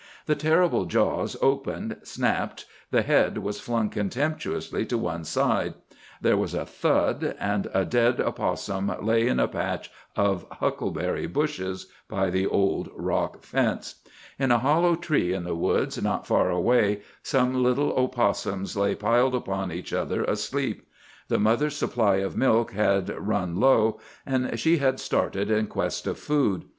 The 0.25 0.33
terrible 0.33 0.85
jaws 0.85 1.37
opened, 1.43 1.97
snapped, 2.01 2.65
the 2.89 3.03
head 3.03 3.37
was 3.37 3.59
flung 3.59 3.91
contemptuously 3.91 4.83
to 4.87 4.97
one 4.97 5.23
side, 5.23 5.75
there 6.19 6.35
was 6.37 6.55
a 6.55 6.65
thud, 6.65 7.35
and 7.39 7.69
a 7.71 7.85
dead 7.85 8.19
opossum 8.19 8.91
lay 9.03 9.27
in 9.27 9.39
a 9.39 9.47
patch 9.47 9.91
of 10.15 10.47
huckleberry 10.53 11.27
bushes 11.27 11.85
by 12.09 12.31
the 12.31 12.47
old 12.47 12.89
rock 12.95 13.43
fence. 13.43 13.97
In 14.39 14.49
a 14.49 14.57
hollow 14.57 14.95
tree 14.95 15.33
in 15.35 15.43
the 15.43 15.53
woods, 15.53 16.01
not 16.01 16.25
far 16.25 16.49
away, 16.49 17.01
some 17.21 17.61
little 17.61 17.93
opossums 17.95 18.75
lay 18.75 18.95
piled 18.95 19.35
upon 19.35 19.71
each 19.71 19.93
other, 19.93 20.23
asleep. 20.23 20.81
The 21.27 21.37
mother's 21.37 21.77
supply 21.77 22.15
of 22.15 22.35
milk 22.35 22.71
had 22.71 23.09
run 23.09 23.59
low, 23.59 23.99
and 24.25 24.59
she 24.59 24.77
had 24.79 24.99
started 24.99 25.51
in 25.51 25.67
quest 25.67 26.07
of 26.07 26.17
food. 26.17 26.65